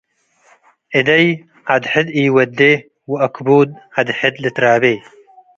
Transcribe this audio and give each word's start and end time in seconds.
እደይ 0.99 1.25
ዐድ 1.69 1.83
ሕድ 1.91 2.07
ኢወዴ- 2.21 2.59
ወአክቡድ 3.11 3.69
ዐድ 3.95 4.09
ሕድ 4.19 4.35
ልትራቤ 4.43 4.83